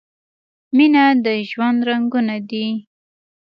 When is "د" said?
1.25-1.27